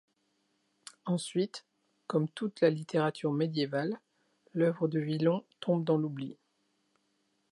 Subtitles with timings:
[1.05, 1.63] Ensuite,
[2.07, 3.99] comme toute la littérature médiévale,
[4.55, 6.39] l’œuvre de Villon tombe dans l'oubli.